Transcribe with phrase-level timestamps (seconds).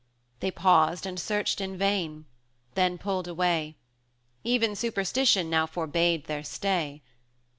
[0.39, 2.25] They paused and searched in vain,
[2.73, 3.75] then pulled away;
[4.43, 7.03] Even Superstition now forbade their stay.